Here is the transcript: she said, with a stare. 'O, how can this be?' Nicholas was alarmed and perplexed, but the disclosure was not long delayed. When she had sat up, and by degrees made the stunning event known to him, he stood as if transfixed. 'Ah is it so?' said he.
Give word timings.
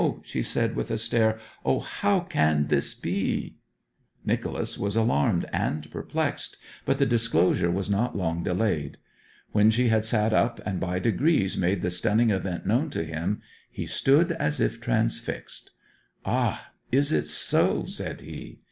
she 0.23 0.41
said, 0.41 0.75
with 0.75 0.89
a 0.89 0.97
stare. 0.97 1.37
'O, 1.63 1.79
how 1.79 2.21
can 2.21 2.65
this 2.69 2.95
be?' 2.95 3.57
Nicholas 4.25 4.75
was 4.75 4.95
alarmed 4.95 5.47
and 5.53 5.91
perplexed, 5.91 6.57
but 6.85 6.97
the 6.97 7.05
disclosure 7.05 7.69
was 7.69 7.87
not 7.87 8.17
long 8.17 8.41
delayed. 8.43 8.97
When 9.51 9.69
she 9.69 9.89
had 9.89 10.03
sat 10.03 10.33
up, 10.33 10.59
and 10.65 10.79
by 10.79 10.97
degrees 10.97 11.55
made 11.55 11.83
the 11.83 11.91
stunning 11.91 12.31
event 12.31 12.65
known 12.65 12.89
to 12.89 13.03
him, 13.03 13.43
he 13.69 13.85
stood 13.85 14.31
as 14.31 14.59
if 14.59 14.81
transfixed. 14.81 15.69
'Ah 16.25 16.71
is 16.91 17.11
it 17.11 17.27
so?' 17.27 17.85
said 17.85 18.21
he. 18.21 18.57